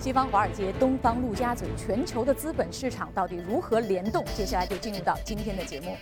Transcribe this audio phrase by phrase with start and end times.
[0.00, 4.24] 西方华尔街、东方陆家嘴，全球的资本市场到底如何联动？
[4.34, 5.94] 接下来就进入到今天的节目。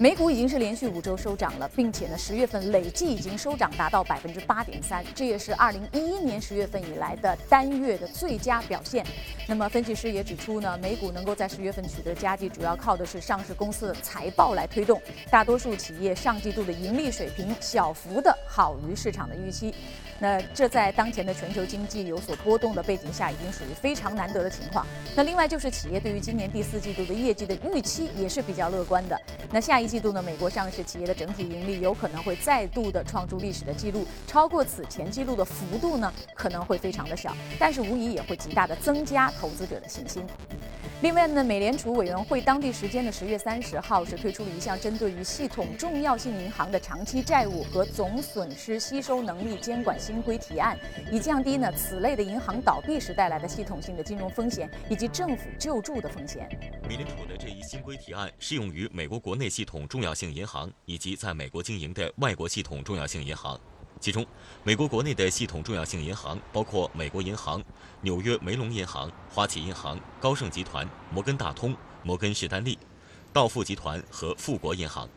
[0.00, 9.06] 美股已经是连续五周收涨了，并且呢，十月份累计已经收涨达到百分之八点三，这也是二零一一年十月份以来的单月的最佳表现。
[9.46, 15.00] 那么，分析师也指出呢，美股能够在十月份取得佳绩，主要靠的是上市公司的财报来推动。
[15.30, 19.72] 大多数企业上季度的盈利水平小幅的好于市场的预期。
[20.18, 24.86] 那这在当前的全球经济有所波动的背景下，已经属于非常难得的情况。
[25.16, 29.20] 那另外就是企业对于今年第四季度的业绩的预期也是比较乐观的。
[29.50, 40.24] 那下一季度呢，美国上市企业的整体盈利有可能会再度的创出历史的记录，超过此前记录的幅度呢可能会非常的小，但是无疑也会极大的增加投资者的信心。
[41.04, 50.78] 另外呢，美联储委员会当地时间的十月三十号是推出了一项针对于系统重要性银行的长期债务和总损失吸收能力监管新规提案，
[51.12, 56.48] 以降低呢此类的银行倒闭时带来的系统性的金融风险以及政府救助的风险。
[56.88, 63.60] 美联储的这一新规提案适用于美国国内系统重要性银行以及在美国经营的外国系统重要性银行。
[64.04, 64.22] 其中，
[64.62, 67.64] 美国国内的系统重要性银行包括美国银行、
[68.02, 72.78] 纽约梅隆银行、花旗银行、高盛集团、摩根大通、摩根士丹利、
[73.32, 75.08] 道富集团和富国银行。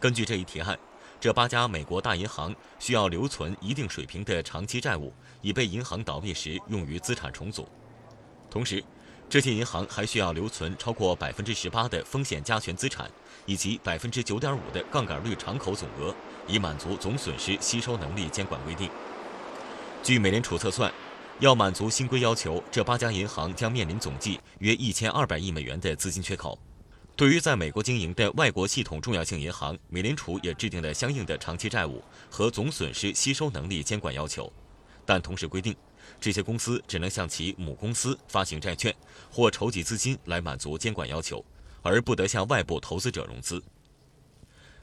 [0.00, 0.78] 根据这一提案，
[1.20, 7.68] 这八家美国大银行需要留存一定水平的长期债务，以备银行倒闭时用于资产重组。
[8.48, 8.82] 同时，
[9.28, 13.10] 这些银行还需要留存超过百分之十八的风险加权资产，
[13.46, 16.14] 以及百分之九点五的杠杆率敞口总额。
[16.50, 18.88] 以满足总损失吸收能力监管规定。
[20.02, 20.90] 据美联储测算，
[21.40, 26.58] 要满足新规要求，这八家银行将面临总计约一千二百亿美元的资金缺口。
[27.14, 34.50] 对于在美国经营的外国系统重要性银行，美联储也制定了相应的长期债务和总损失吸收能力监管要求，
[35.04, 35.76] 但同时规定，
[36.20, 38.94] 这些公司只能向其母公司发行债券
[39.30, 41.44] 或筹集资金来满足监管要求，
[41.82, 43.62] 而不得向外部投资者融资。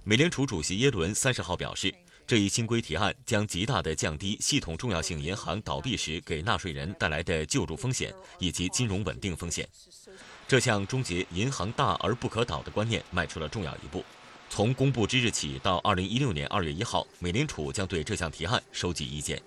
[0.03, 1.93] 美联储主席耶伦三十号表示，
[2.27, 9.67] 这一新规提案将极大地降低系统重要性银行倒闭时给纳税人带来的救助风险以及金融稳定风险。
[10.47, 14.05] 这项终结“银行大而不可倒”的观念迈出了重要一步。
[14.47, 19.41] 从公布之日起到二零一六年二月一号，美联储将对这项提案收集意见。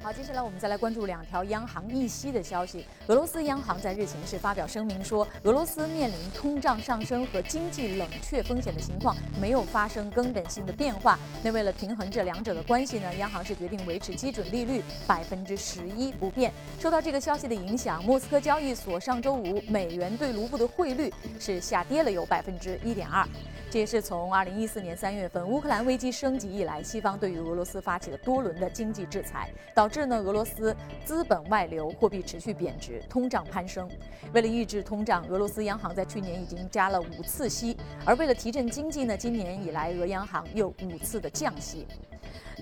[0.00, 2.84] 好，接下来我们再来关注两条央行议息的消息。
[3.06, 11.18] 俄罗斯央行在日前是发表声明说，俄罗斯面临通胀上升和经济冷却风险的情况没有发生根本性的变化。
[11.42, 16.52] 那为了平衡这两者的关系呢，央行是决定维持基准利率百分之十一不变。
[16.80, 23.26] 受到这个消息的影响，莫斯科交易所上周五美元对卢布的汇率是下跌了有百分之一点二。
[23.70, 29.50] 这也是从二零一四年三月份乌克兰危机升级以来，西方对于俄罗斯发起的多轮的经济制裁，
[29.82, 33.90] 导致呢俄罗斯资本外流，货币持续贬值，通胀攀升。
[34.32, 41.88] 为了抑制通胀，俄罗斯央行在去年已经加了五次息，而为了提振经济呢，今年以来俄央行又五次的降息。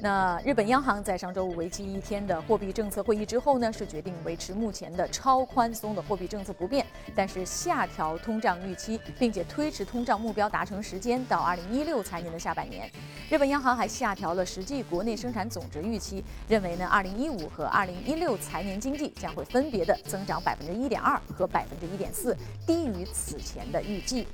[0.03, 12.91] 那日本央行在上周五为期一天的货币政策会议之后呢，是决定维持目前的超宽松的货币政策不变，但是下调通胀预期，并且推迟通胀目标达成时间到二零一六财年的下半年。
[13.29, 22.35] 日本央行还下调了实际国内生产总值预期，认为呢，二零一五和二零一六财年经济将会分别的增长百分之一点二和百分之一点四，
[22.67, 24.27] 低于此前的预计。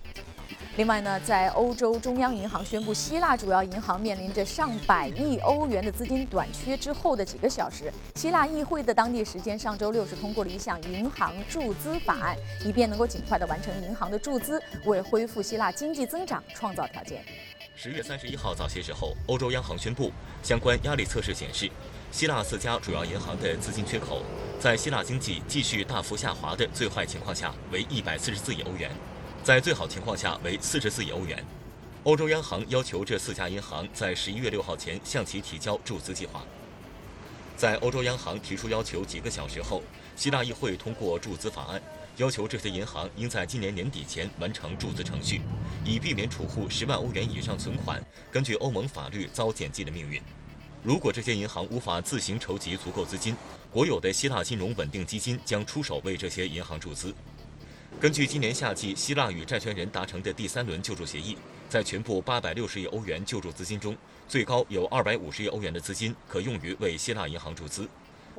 [0.77, 17.25] 另外呢，在欧洲中央银行宣布希腊主要银行面临着上百亿欧元的资金短缺之后的几个小时，希腊议会的当地时间上周六是通过了一项银行注资法案，以便能够尽快的完成银行的注资，为恢复希腊经济增长创造条件。
[17.75, 20.13] 十月三十一号早些时候，欧洲央行宣布，
[20.43, 21.71] 相关压力测试显示，
[22.13, 24.21] 希腊四家主要银行的资金缺口，
[24.61, 28.91] 在希腊经济继续大幅下滑的最坏情况下为一百四十四亿欧元。
[29.47, 31.41] 在最好情况下为四十四亿欧元。
[32.03, 36.45] 欧洲央行要求这四家银行在十一月六号前向其提交注资计划。
[37.57, 39.85] 在欧洲央行提出要求几个小时后，
[40.17, 41.81] 希腊议会通过注资法案，
[42.17, 45.41] 要求这些银行应在今年年底前完成注资程序，
[45.85, 50.21] 以避免储户十万欧元以上存款根据欧盟法律遭减记的命运。
[50.83, 53.37] 如果这些银行无法自行筹集足够资金，
[53.71, 57.15] 国有的希腊金融稳定基金将出手为这些银行注资。
[57.99, 61.37] 根据今年夏季希腊与债权人达成的第三轮救助协议，
[61.69, 63.97] 在全部八百六十亿欧元救助资金中，
[64.29, 67.89] 最高有二百五十亿欧元的资金可用于为希腊银行注资。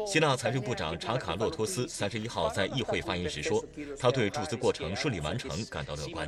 [0.05, 3.63] 希腊财政部长查卡洛托斯三十一号在议会发言时说，
[3.99, 6.27] 他对注资过程顺利完成感到乐观。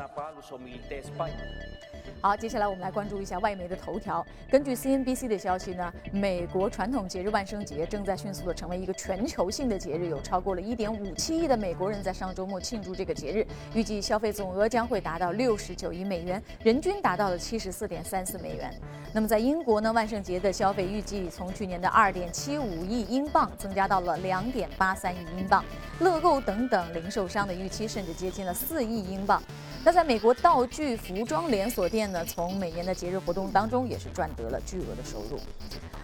[2.21, 4.25] 好，接下来我们来关注一下外媒的头条。
[4.49, 18.73] 根据 CNBC 的消息呢，美国传统节日万圣节正在迅速的成为一个全球性的节日，有超过了1.57亿的美国人在上周末庆祝这个节日，预计消费总额将会达到69亿美元，人均达到了74.34美元。
[19.11, 25.65] 那么在英国呢，万圣节的消费预计从去年的二点七五亿英镑增加到了两点八三亿英镑，
[25.99, 29.41] 乐购等等零售商的预期甚至接近了四亿英镑。
[29.83, 35.39] 那在美国道具服装连锁店呢，从每年的节日活动当中也是赚得了巨额的收入。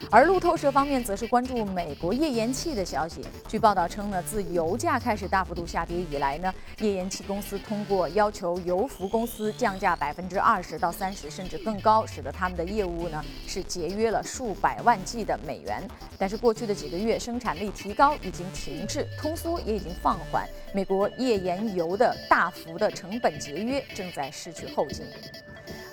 [0.09, 3.21] 而路透社方面则是关注美国页岩气的消息。
[3.47, 15.81] 据报道称呢，自油价开始大幅度下跌以来呢，页岩气公司通过要求油服公司降价百分之二十到三十，甚至更高，使得他们的业务呢是节约了数百万计的美元。
[16.17, 25.05] 但是过去的几个月，生产力提高已经停滞，通缩也已经放缓，美国页岩油的大幅的成本节约约正在失去后劲。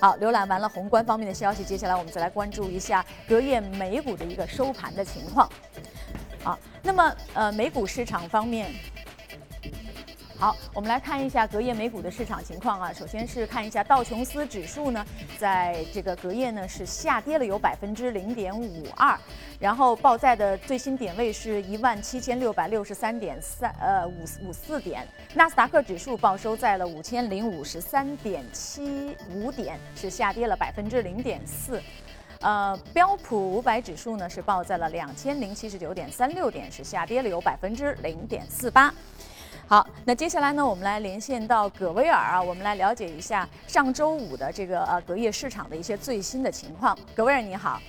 [0.00, 5.48] 好，浏览完了宏观方面的消息，接下来我们再来关注一下隔夜美股的一个收盘的情况。
[6.44, 8.72] 啊，那么呃，美股市场方面。
[10.42, 12.92] 好，我们来看一下隔夜美股的市场情况啊。
[12.92, 15.06] 首先是看一下道琼斯指数呢，
[15.38, 19.16] 在这个隔夜呢是下跌了有百分之零点五二，
[19.60, 25.06] 然后报在的最新点位是一万七千六百六十三点三呃五五四点。
[25.32, 31.80] 纳斯达克指数报收在了五千零五十三点七五点，是下跌了百分之零点四。
[32.40, 38.92] 呃，标普五百指数呢是报在了两千零七十九点三六点，是下跌了有百分之零点四八。
[39.72, 46.94] 好，那接下来呢，我们来连线到葛威尔啊，我们来了解一下上周五的这个呃隔夜市场的一些最新的情况。
[47.14, 47.80] 葛威尔你好，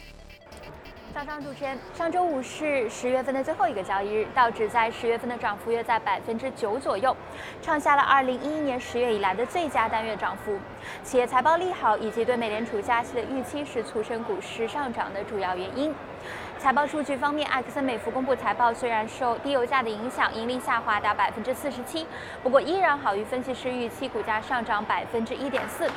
[1.13, 7.15] 早上主持人，上周五是十月份的最后一个交易日，道指在十月份的涨幅约在百分之九左右，
[7.61, 10.57] 创下了二零一一年十月以来的最佳单月涨幅。
[11.03, 15.93] 企业财报利好以及对美联储加息的预期是促成股市上涨的主要原因。
[16.57, 22.07] 财报数据方面，埃克森美孚公布财报，虽然受低油价的影响，盈利下滑达百分之四十七，
[22.41, 25.87] 不过依然好于分析师预期，股价上涨百分之一点四。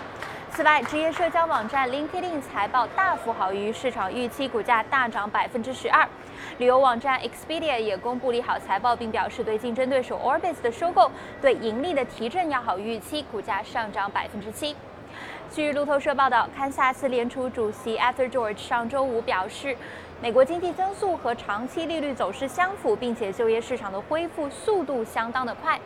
[0.56, 6.08] 此外，职业社交网站 LinkedIn 财报大幅好于市场预期，股价大涨百分之十二。
[6.56, 11.10] 旅游网站 Expedia 也公布利好财报，并表示对竞争对手 Orbitz 的收购
[11.42, 14.74] 对盈利的提振要好于预期，股价上涨百分之七。
[15.52, 19.76] 据路透社报道，堪萨斯联储主席 Arthur George 上周五表示。
[20.22, 25.78] 美国经济增速和长期利率走势相符，并且就业市场的恢复速度相当的快。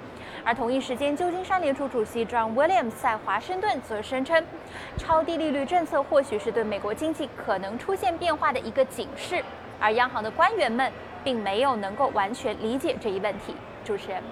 [0.45, 4.43] 而同一时间，旧金山联储主席 John Williams 在华盛顿则声称，
[4.97, 9.43] 超低利率政策或许是对美国经济可能出现变化的一个警示。
[9.79, 10.91] 而央行的官员们
[11.23, 13.55] 并没有能够完全理解这一问题。
[13.85, 14.23] 主持人。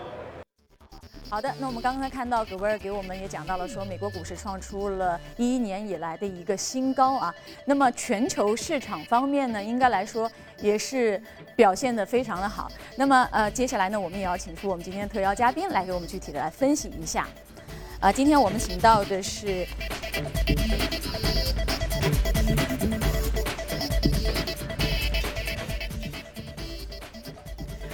[1.30, 7.34] 好的，那我们刚刚看到葛威尔给我们也讲到了，说美国股市创出了一一年以来的一个新高啊。
[7.66, 11.22] 那么全球市场方面呢，应该来说也是
[11.54, 12.70] 表现的非常的好。
[12.96, 17.28] 那么呃，接下来呢，我们也要请出我们今天的特邀嘉宾来给我们具体的来分析一下。
[18.00, 19.66] 啊，今天我们请到的是。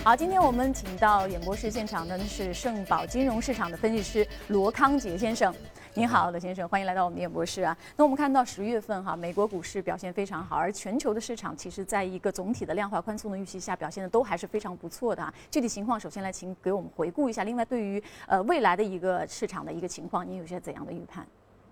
[0.05, 5.51] 好，今天我们请到演播室现场的是盛宝金融市场的分析师罗康杰先生。
[5.95, 7.75] 您好，罗先生，欢迎来到我们的演播室啊。
[7.97, 15.33] 那我们看到十月份哈，美国股市表现非常好，而全球的市场其实在一个总体的量化宽松的预期下，表现的都还是非常不错的啊。
[15.51, 17.43] 具体情况，首先来请给我们回顾一下。
[17.43, 21.27] 另外，对于呃未来的一个市场的一个情况，您有些怎样的预判？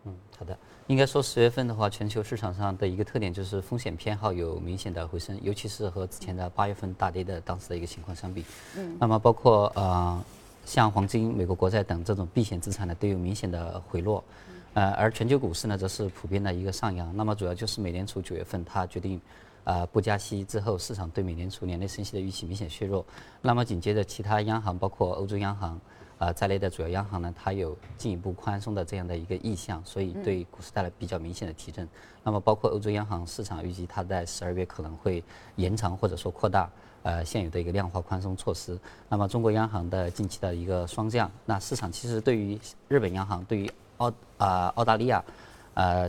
[0.04, 0.56] 嗯，好的。
[0.88, 8.44] 应该说十月份的话，全球市场上的一个特点就是风险偏好有明显的回升，尤其是和之前的八月份大跌的当时的一个情况相比。
[8.76, 8.96] 嗯。
[8.98, 10.24] 那么包括呃
[10.64, 14.22] 像黄金、美国国债等这种避险资产呢，都有明显的回落。
[14.74, 17.14] 呃，而全球股市呢，则是普遍的一个上扬。
[17.16, 19.20] 那么主要就是美联储九月份它决定
[19.64, 23.04] 呃不加息之后，市场对美联储年内升息的预期明显削弱。
[23.40, 25.80] 那么紧接着其他央行，包括欧洲央行。
[26.18, 31.88] 啊，在内的主要央行呢，它有进一步宽松的这样的一个意向，所以对股市带来比较明显的提振。
[32.22, 35.20] 那么，包括欧洲央行市场预计它在十二月可能会
[35.56, 36.70] 延长或者说扩大
[37.02, 38.78] 呃现有的一个量化宽松措施。
[39.08, 45.24] 那么，中国央行的近期的一个双降，那市场其实对于日本央行、对于澳啊澳大利亚，
[45.74, 46.08] 呃。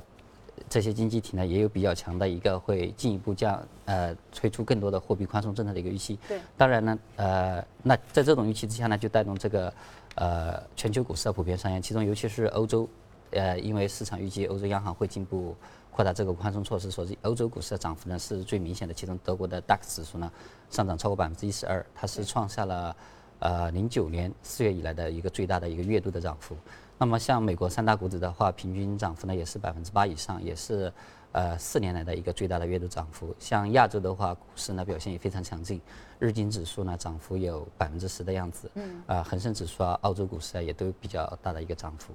[0.69, 6.17] 这些经济体呢也有比较强的一个会进一步降呃推出更多的货币宽松政策的一个预期。
[6.27, 6.39] 对。
[6.57, 9.73] 当然呢，呃，那在这种预期之下呢，就带动这个
[10.15, 12.87] 呃全球股市的普遍上扬，其中尤其是欧洲
[13.31, 15.55] 呃，因为市场预计欧洲央行会进一步
[15.91, 18.93] 扩大这个宽松措施，所以欧洲股市的涨幅呢是最明显的。
[18.93, 20.31] 其中德国的 DAX 指数呢
[20.69, 22.95] 上涨超过百分之一十二，它是创下了
[23.39, 26.55] 呃零九年四月以来的一个最大的一个月度的涨幅。
[27.03, 30.89] 那么像美国三大股指的话，平均涨幅呢也是百分之八以上，也是
[31.33, 33.35] 呃四年来的一个最大的月度涨幅。
[33.37, 35.81] 像亚洲的话，股市呢表现也非常强劲，
[36.17, 42.13] 日经指数呢涨幅有百分之十的样子，嗯，啊恒生指数啊，澳洲股市啊也都比较大的一个涨幅。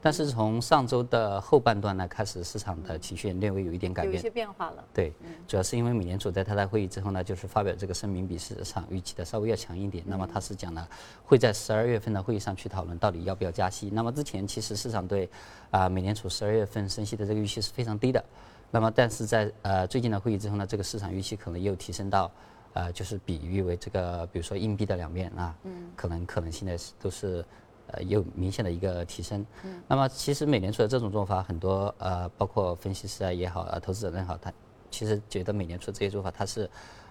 [0.00, 4.84] 但是从上周的后半段呢，开始市场的情绪略微有一点改变，有一些变化了。
[4.94, 5.12] 对，
[5.48, 10.04] 主要是因为美联储在他的会议之后呢，就是发表这个声明比市场预期的稍微要强一点。
[10.06, 10.88] 那么他是讲了
[11.24, 13.90] 会在十二月份的会议上去讨论到底要不要加息。
[13.90, 15.28] 那么之前其实市场对
[15.70, 18.24] 啊美联储十二月份升息的这个预期是非常低的。
[18.70, 22.30] 那么但是在呃最近的会议之后呢，这个市场预期可能又提升到
[22.74, 25.52] 呃就是比喻为这个比如说硬币的两面啊，
[25.96, 27.44] 可能可能性的都是。
[27.88, 29.44] 呃，有明显的一个提升。
[29.64, 29.82] 嗯。
[29.86, 34.52] 那么，其实美联储的这种做法，很多呃，包括分析师啊也好，啊，投资者也好，他
[34.90, 36.68] 其实觉得美联储这些做法，它是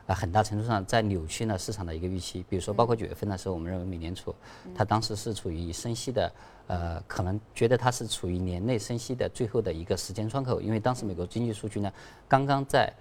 [0.07, 2.43] 啊很大程度上在扭曲了市场的一个预期。
[2.49, 4.33] 比如说，包括九月份的时候，我们认为美联储
[4.73, 6.31] 它当时是处于升息的，
[6.67, 11.91] 呃，可能觉得它是处于年内升息的最后的一个时间窗口，因为当时美国经济数据呢
[12.27, 12.91] 刚刚在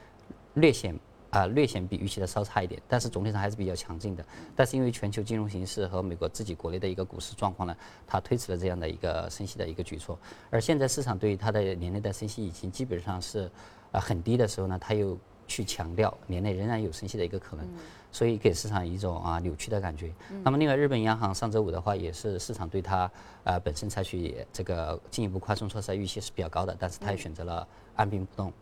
[0.54, 0.98] 略显。
[1.34, 4.24] 啊，略显比预期的稍差一点，但是总体上还是比较强劲的。
[4.54, 7.76] 但是因为全球金融形势和美国自己国内的一个股市状况呢，
[8.06, 10.16] 它推迟了这样的一个升息的一个举措。
[10.48, 13.50] 而现在市场对于它的年内的升息已经基本上是
[13.90, 17.66] 啊很低的时候呢，它又去强调年内仍然有升息的一个可能，
[18.12, 20.12] 所以给市场一种啊扭曲的感觉。
[20.44, 23.10] 那么另外，日本央行上周五的话也是市场对它
[23.42, 28.52] 啊本身采取这个进一步宽松措施的预期是比较高的，但是它也选择了按兵不动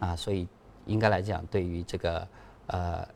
[0.00, 0.48] 啊，所以。
[0.86, 2.28] 应该来讲，对于这个，
[2.66, 3.06] 呃，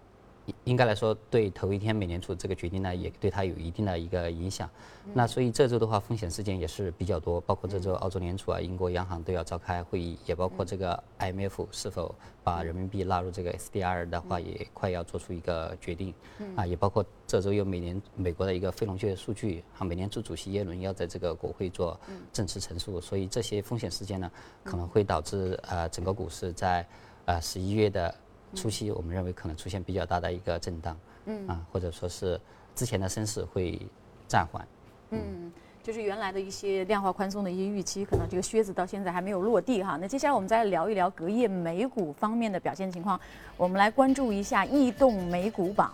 [0.63, 4.71] 应该来说，对头一天美联储这个决定呢，也对它有一定的一个影响。
[5.13, 16.15] 那所以这周的话，风险事件也是比较多，包括这周澳洲联储啊、英国央行都要召开会议，也包括这个 IMF 是否把人民币纳入这个 SDR 的话，也快要做出一个决定。
[16.55, 21.99] 啊，也包括这周有美联美国的一个非农就业数据，啊，美联储主席耶伦要在这个国会做
[22.33, 24.31] 政治陈述，所以这些风险事件呢，
[24.63, 26.87] 可能会导致呃整个股市在。
[27.27, 28.13] 啊，十一月的
[28.55, 32.41] 初期，我们认为可能出现比较大的一个震荡，嗯，啊，或者说是
[32.75, 33.79] 之前的升势会
[34.27, 34.67] 暂缓，
[35.11, 35.53] 嗯，
[35.83, 39.99] 就是原来的一些量化宽松的一些预期，可能这个靴子到现在还没有落地哈。
[40.01, 43.21] 那接下来我们再聊一聊隔夜美股方面的表现情况，
[43.57, 45.93] 我们来关注一下异动美股榜，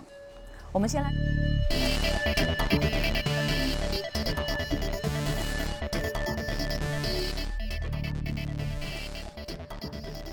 [0.70, 1.10] 我们先来。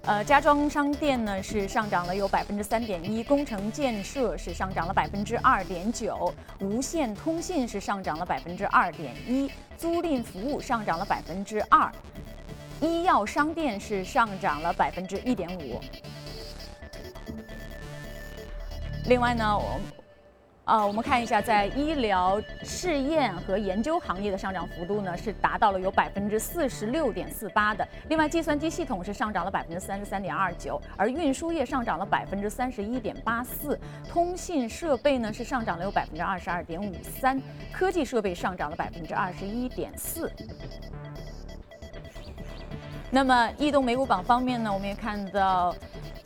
[0.10, 11.92] 呃，家装商店呢是上涨了有百分之三点一，工程建设是上涨了百分之二点九，无线通信是上涨了百分之二点一，租赁服务上涨了百分之二，
[12.82, 15.80] 医药商店是上涨了百分之一点五。
[19.06, 19.80] 另外呢，我。
[20.70, 27.86] 啊，我们看一下，在医疗试验和研究行业的上涨幅度呢，是达到了有百分之四十六点四八的。
[28.08, 40.32] 另外，计算机系统是上涨了百分之三十三点二九，而运输业上涨了百分之三十一点八四，通信设备呢是上涨了有百分之二十二点五三，科技设备上涨了百分之二十一点四。
[43.10, 45.76] 那么，异动美股榜方面呢，我们也看到。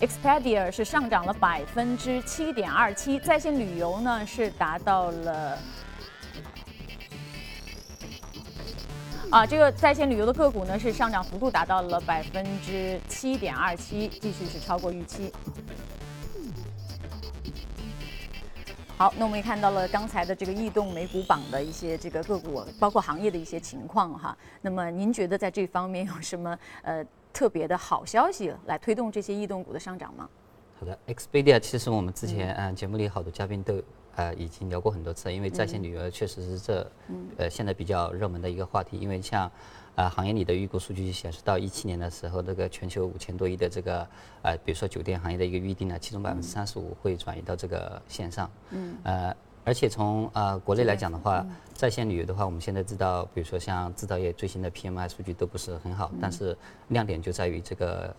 [0.03, 5.57] Expedia 是上涨了百分之七点二七，在线旅游呢是达到了
[9.29, 15.31] 啊，这个在线旅游的个股呢是上涨幅度达到了百分之七点二七，继续是超过预期。
[18.97, 24.37] 好，那我们也看到了刚才的这个异动美股榜的一些这个个股，包括行业的一些情况哈。
[24.61, 27.01] 那么您觉得在这方面有什么呃？
[27.33, 30.29] 特别的好消息来推动这些异动股的上涨吗？
[30.79, 33.81] 好的，Expedia 其实我们之前嗯节目里好多嘉宾都
[34.15, 38.97] 呃已经聊过很多次，因为在线旅游确实是这嗯呃现在比较热门的一个话题。
[38.97, 39.49] 因为像
[39.95, 44.07] 啊行业里的预估数据显示，到一七年的时候，这个全球五千多亿的这个
[44.43, 48.49] 呃比如说酒店行业的一个预订呢，其中百分之三十五会转移到这个线上。
[48.69, 48.95] 嗯。
[49.03, 49.35] 呃。
[49.65, 56.55] 而且从呃国内来讲的话，在线旅游的话，我们现在知道，比如说像制造业最新的 PMI 数据都不是很好，但是
[56.89, 58.13] 亮点就在于这个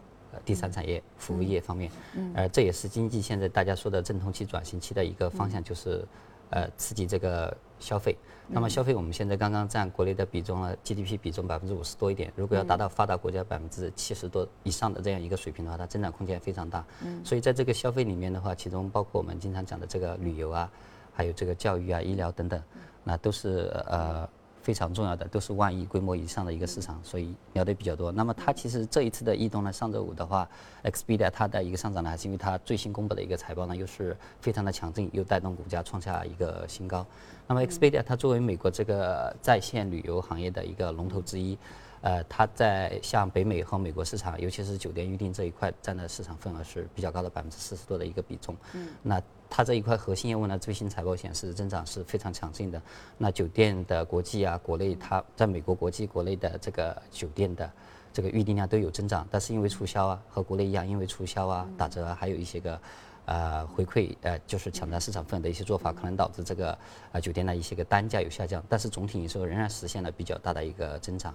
[0.45, 1.91] 第三产业、服务业方面，
[2.35, 6.05] 呃，这也是经济现在大家说的阵痛期、转型期的一个方向，就是
[6.51, 8.17] 呃刺激这个消费。
[8.49, 16.85] 那么消费我们现在刚刚占国内的比重呢，GDP 比重百分之五十多一点，如果要达到发达国家百分之七十多以上的这样一个水平的话，它增长空间非常大。
[17.23, 20.71] 所以在这个消费里面的话，其中包括我们经常讲的这个旅游啊。
[21.15, 22.61] 还有这个教育啊、医疗等等，
[23.05, 24.29] 那都是呃
[24.63, 28.11] 非常重要的，都是万亿规模以上的一个市场，所以聊的比较多。
[28.11, 30.49] 那么它其实这一次的异动呢，上周五的话
[30.83, 37.07] ，Expedia 它的一个上涨呢，还是因为它最新公布的一个财报呢，又是非常的强劲，又带动股价创下一个新高。
[37.47, 41.57] 那么 Expedia 它作为美国这个在线旅游行业的一个龙头之一。
[42.05, 48.55] 呃，它在像北美和美国市场，尤其是酒店预订这一块占的市场份额是比较高的，百分之四十多的一个比重。
[48.75, 49.19] 嗯，那
[49.49, 52.83] 它这一块核心业务呢，最新财报显示增长是非常强劲的。
[53.17, 57.73] 那酒店的国际啊，国内它在美国国际、国内的这个酒店的
[58.13, 62.79] 这个预订量都有增长，但是因为促销啊，和国内一样，因为促销啊、打折啊，还有一些个。
[63.27, 66.77] 呃，回馈呃，就是抢占市场份额的一些做法，可能导致这个
[67.13, 71.35] 呃酒店的一些个单价有下降，但是总体营收仍然实现了比较大的一个增长。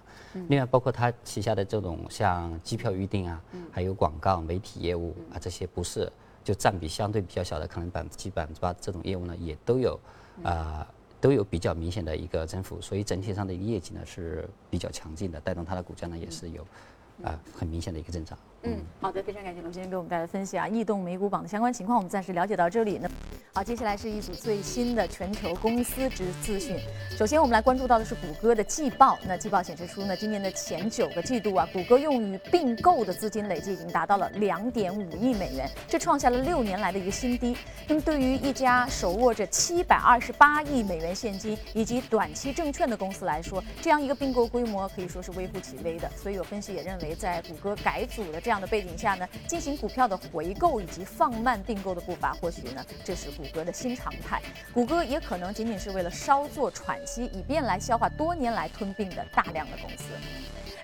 [0.50, 3.42] 另外，包括它旗下的这种像机票预订啊，
[3.72, 6.12] 还有广告媒体业务啊，这些不是
[6.44, 10.00] 就占比相对比较小的，可能百分之七、百分之八这种业务呢，也都有
[10.44, 10.88] 啊
[11.20, 16.66] 都有比较明显的一个增幅，所以整体上的一个业绩呢是比较强劲的，带动它的股价呢也是有
[17.24, 18.38] 啊很明显的一个增长。
[18.64, 23.00] 嗯，好的，非常感谢龙先生给我们带来分析啊，异动美股榜的相关情况，我们暂时了解到这里。
[23.02, 23.10] 那
[23.54, 26.78] 好，接下来是一组最新的全球公司之资讯。
[27.18, 29.18] 首先，我们来关注到的是谷歌的季报。
[29.26, 37.56] 那季报显示出呢，今年的前九个季度啊，谷歌用于并购的资金累计已经达到了两点五亿美元，这创下了六年来的一个新低。
[37.88, 46.10] 那么，对于一家手握着七百二十八亿美元现金以及短期证券的公司来说，这样一个并购规模可以说是微乎其微的。
[46.16, 54.42] 所以有分析也认为，在谷歌改组的这这样的背景下呢，进行股票的回购以及放慢订购的步伐，或许呢，这是谷歌的新常态。
[54.74, 60.06] 谷歌也可能仅仅是为了稍作喘息，以便来消化多年来吞并的大量的公司。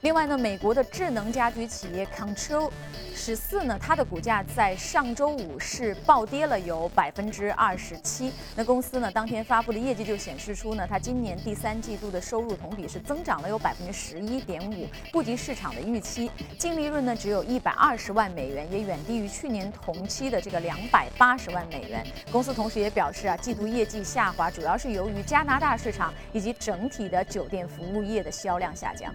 [0.05, 2.69] 另外呢，美国的智能家居企业 Control
[3.15, 8.31] 十四呢，它的股价在上周五是暴跌了有百分之二十七。
[8.55, 16.29] 那公司呢，当天发布的业绩就显示出呢，它今年第三季度的收入同比是增长了有百分之十一点五，不及市场的预期。
[16.59, 22.05] 净利润呢，只有一百二十万美元，也远低于去年同期的这个两百八十万美元。
[22.31, 29.11] 公司同时也表示啊，季度业绩下滑主要是由于加拿大市场以及整体的酒店服务业的销量下降。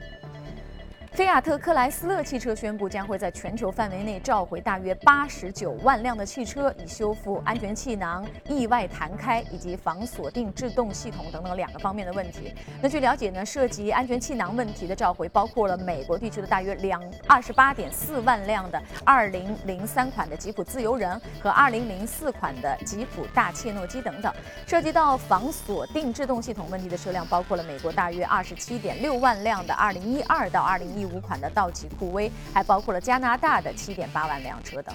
[1.12, 12.54] 菲亚特克莱斯勒汽车宣布，将会在全球范围内召回大约八十九万辆的汽车，以修复安全气囊意外弹开以及防锁定制动系统等等两个方面的问题。
[12.80, 24.32] 那据了解呢，涉及安全气囊问题的召回包括了美国地区的大约两二十八点四万辆的二零零三款的吉普自由人和二零零四款的吉普大切诺基等等。
[24.64, 30.99] 涉及到防锁定制动系统问题的车辆，包括了美国大约二十七点六万辆的二零一二到二零一。
[31.00, 34.94] 第五款的道奇酷威，还包括了加拿大的七点八万辆车等。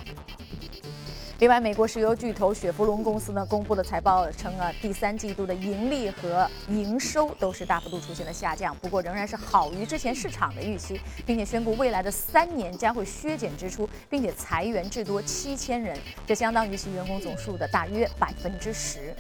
[1.40, 19.12] 另外，美国石油巨头雪佛龙公司呢公布的财报称啊，第三季度的盈利和营收都是大幅度出现了下降，不过仍然是好于之前市场的预期，并且宣布未来的三年将会削减支出，并且裁员至多七千人，这相当于其员工总数的大约百分之十。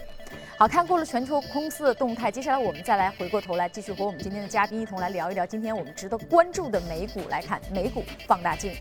[0.58, 7.28] 好看过了全球公司的动态，接下来我们再来回过头来，继续和我们今天的嘉宾一同来聊一聊今天我们值得关注的美股。
[7.28, 8.72] 来看美股放大镜。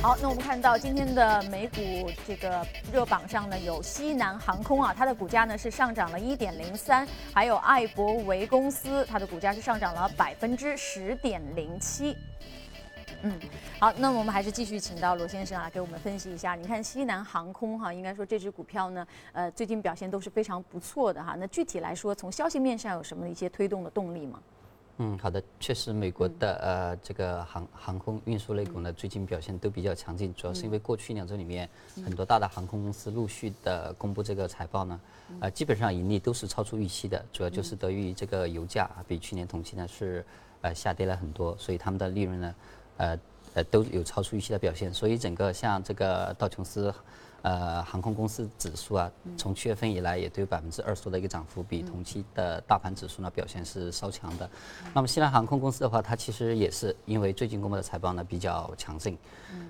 [0.00, 12.16] 好，那我们看到今天的美股这个热榜上呢，有西南航空啊，它的股价呢是上涨了一点零三，还有艾博维公司，它的股价是上涨了百分之十点零七。
[13.22, 13.38] 嗯，
[13.78, 16.54] 好，那我们还是继续请到罗先生啊，给我们分析一下。
[16.54, 21.36] 你看西南航空哈，应该说这只股票呢，呃，最近表现都是非常不错的哈。
[21.38, 24.40] 那具体来说，从消息面上有什么一些推动的动力吗？
[25.02, 31.68] 嗯，好的，确实美国的呃这个航航空运输类股呢，最近表现都比较强劲，主要是因为过去两周里面
[32.04, 35.00] 很多大的航空公司陆续的公布这个财报呢，
[35.40, 40.24] 呃，基本上盈利都是超出预期的，主要就是得益于这个油价啊比去年同期呢是
[40.62, 42.54] 呃下跌了很多，所以他们的利润呢。
[43.00, 43.18] 呃
[43.54, 46.94] 呃都有超出预期的表现，所以整个像这个道琼斯，
[47.42, 54.48] 呃航空公司指数啊，从七月份以来也都有百分之二十多的一个涨幅，比同期的大盘指数呢表现是稍强的。
[54.94, 59.16] 那么西南航空公司的话，它其实也是因为最近公布的财报呢比较强劲，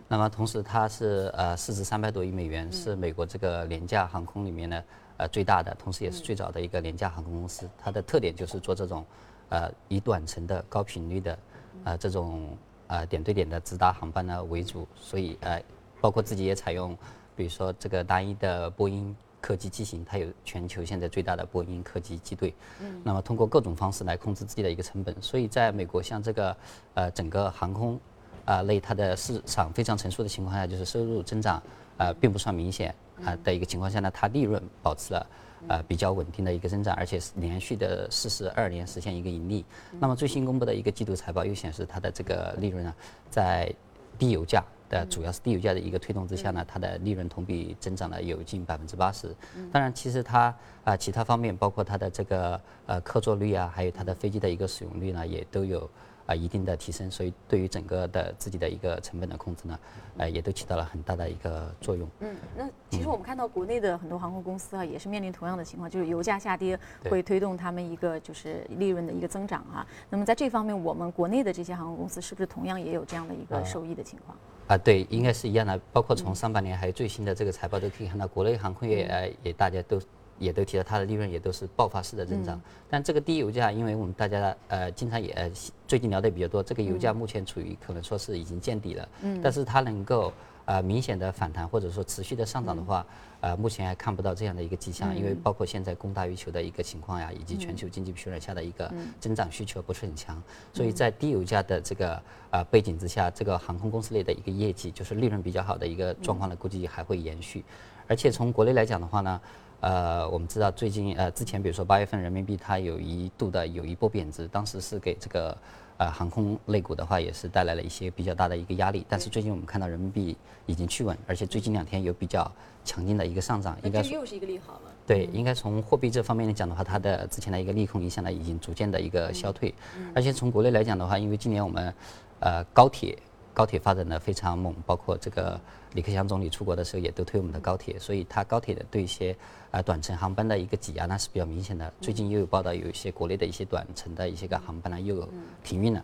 [0.08, 4.82] 那么同时它是呃市值三百多亿美元，是美国这个廉价航空里面呢
[5.18, 7.70] 呃最大的，同时也是最早的一个廉价航空公司。
[7.78, 9.06] 它的特点就是做这种
[9.48, 11.38] 呃以短程的高频率的
[11.84, 12.58] 呃这种。
[12.90, 15.62] 呃，点对点的直达航班呢为主，所以呃，
[16.00, 16.96] 包括自己也采用，
[17.36, 26.56] 比如说这个单一的波音客机机型，它有全球现在最大的波音客机机队，嗯，那么通过各种方式来控制自己的一个成本，所以在美国像这个
[26.94, 27.98] 呃整个航空。
[28.46, 31.62] 啊类，它的市场非常成熟的情况下，就是收入增长
[31.96, 35.24] 啊并不算明显啊的一个情况下呢，它利润保持了
[35.68, 39.64] 呃比较稳定的一个增长，而且是连续的四十二年实现一个盈利。
[39.98, 42.94] 那么最新公布的一个季度财报又显示，它的这个利润呢，
[43.30, 43.72] 在
[44.18, 49.34] 低油价的主要是低油价的一个推动之下呢，它的利润同比增长了有近百分之八十。
[49.72, 55.88] 当然，其实它啊其他方面，包括它的这个呃客座率啊，还有它的飞机的一个使用率呢，也都有。
[56.30, 59.76] 啊，一定的提升，所以对于整个的自己的一个成本的控制呢，
[60.16, 62.08] 呃，也都起到了很大的一个作用。
[62.20, 66.78] 嗯，那其实我们看到国内的很多航空公司啊，也是面临同样的情况，就是油价下跌
[67.10, 69.84] 会推动他们一个就是利润的一个增长啊。
[70.08, 74.38] 那么在这方面，我们国内的这些航空公司是不是同样也有这样的一个受益的情况？
[74.68, 75.76] 啊，对，应该是一样的。
[75.92, 80.00] 包括从上半年还有最新的这个财报都可以看到，国内航空业呃也大家都。
[80.40, 85.52] 也都提到它的利润也都是爆发式的增长，但这个低油价，因为我们大家呃经常也
[85.86, 89.38] 最近聊的比较多，这个油价目前处于可能说是已经见底了，嗯。
[89.42, 90.32] 但是它能够
[90.64, 93.04] 呃明显的反弹或者说持续的上涨的话，
[93.42, 107.62] 呃目前还看不到这样的一个迹象，因为包括现在供大于求的一个情况呀，以及全球经济疲软下的一个增长需求不是很强，所以在低油价的这个呃背景之下，这个航空公司类的一个业绩就是利润比较好的一个状况呢，估计还会延续，
[108.06, 109.38] 而且从国内来讲的话呢。
[109.80, 115.56] 呃，我们知道最近呃，之前比如说八月份人民币它有一度的有一波贬值，当时是给这个
[115.96, 119.06] 呃航空类股的话也是带来了一些比较大的一个压力。
[119.08, 122.50] 但是最近我们看到人民币已经趋稳，而且最近两天有比较
[122.84, 124.92] 强劲的一个上涨，应该又是一个利好了。
[125.06, 129.74] 对，应该从货币这方面来讲的话，它的之前的一个利空影响呢已经逐渐的一个消退。
[130.14, 131.94] 而且从国内来讲的话，因为今年我们
[132.40, 133.16] 呃高铁。
[133.60, 135.60] 高铁发展的非常猛，包括这个
[135.92, 139.36] 李克强总理出国的时候也都推我们的高铁，所以它高铁的对一些
[139.70, 141.92] 啊短程航班的一个挤压呢是比较明显的。
[142.00, 145.28] 最近又有报道，有一些国内的一些短程的一些个航班呢又有
[145.62, 146.02] 停运了。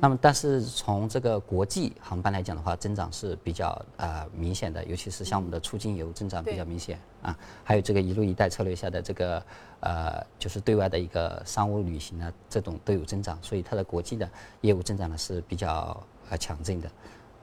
[0.00, 9.44] 那么，但是从这个国际航班来讲的话，增长是比较啊明显的，尤其是像我们的出境游增长比较明显啊，还有这个一路一带策略下的这个
[9.80, 14.26] 呃就是对外的一个商务旅行呢，这种都有增长，所以它的国际的
[14.62, 16.02] 业务增长呢是比较。
[16.30, 16.90] 啊，强劲的，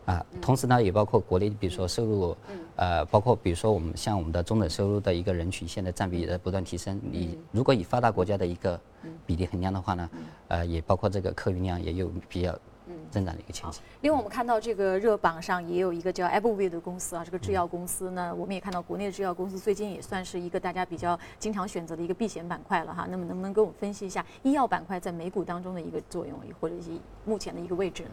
[0.06, 2.36] 啊，同时呢，也包括国内，比如说收入，
[2.76, 7.00] 呃，包括比如说我们像我们的中等收入的一个人群，现在占比也在不断提升。
[7.04, 8.80] 你如果以发达国家的一个
[9.26, 10.10] 比例衡量的话呢，
[10.48, 12.58] 呃，也包括这个客运量也有比较
[13.10, 13.82] 增长的一个前景。
[14.02, 23.08] 另外，我们看到这个热榜上也有一个叫 a b b v 的公司啊，这个制药公司呢，我们也看到国内的制药公司最近也算是一个大家比较经常选择的一个避险板块了哈。
[23.10, 26.90] 那么，能不能给我们分析一下医药板块在美股当中的一个作用，或者是
[27.24, 28.10] 目前的一个位置呢？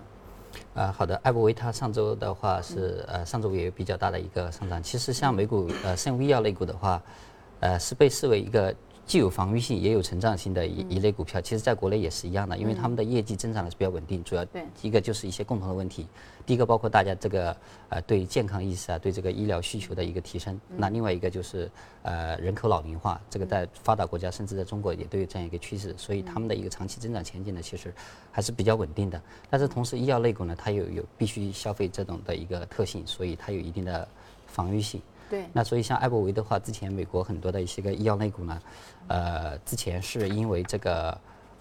[0.75, 4.83] 啊，好的，艾博维它上周的话是呃，上周也有比较大的一个上涨。
[4.83, 7.03] 其实像美股呃，生物医药类股的话，
[7.61, 8.75] 呃，是被视为一个。
[9.09, 14.23] 既有防御性也有成长性的一一类股票，其实在国内也是一样的，因为他们的业绩增长的是比较稳定。
[14.23, 14.47] 主要
[14.83, 16.07] 一个就是一些共同的问题，
[16.45, 17.57] 第一个包括大家这个
[17.89, 20.61] 呃对健康意识啊，对这个医疗需求的一个提升。
[20.77, 21.71] 那另外一个就是
[22.03, 27.91] 呃人口老龄化，这个在发达国家甚至在中国也都有这样一个趋势，所以他们的一个长期增长前景呢，其实
[28.31, 29.19] 还是比较稳定的。
[29.49, 34.07] 但是同时医药类股呢，它有有必须消费这种的一个特性，所以它有一定的
[34.47, 35.01] 防御性。
[35.29, 38.63] 对，那所以像艾伯维的话，之前美国很多的一些个医药类股呢，
[39.09, 41.11] 呃，之前是因为这个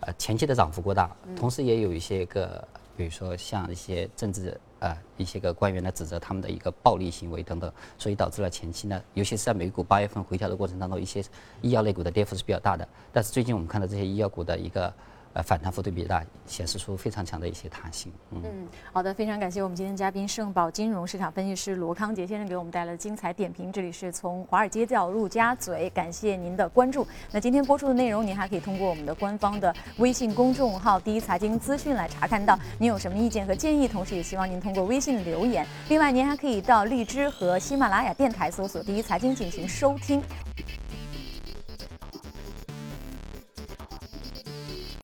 [0.01, 11.23] 呃前期的涨幅过大，同时也有一些个，比如说像一些政治啊一些个官员呢指责他们的一个暴力行为等等，所以导致了前期呢，尤其是在美股八月份回调的过程当中，一些
[11.61, 12.87] 医药类股的跌幅是比较大的。
[13.11, 14.93] 但是最近我们看到这些医药股的一个。
[15.37, 18.11] 呃，反弹幅度比较大，显示出非常强的一些弹性。
[18.31, 18.41] 嗯，
[18.91, 23.71] 好的，非常感谢我们今天嘉宾盛宝金融市场分析师罗康杰先生给我们带来的精彩点评。
[23.71, 27.05] 这里是从华尔街到陆家嘴，感谢您的关注。
[27.31, 32.57] 那今天播出的内容，您还可以通过我们的官方的微信公众号“第一财经资讯”来查看到。
[32.79, 35.63] 您有什么意见和建议，同时也希望您通过微信留言。
[35.89, 40.19] 另外，您还可以到荔枝和喜马拉雅电台搜索“第一财经”进行收听。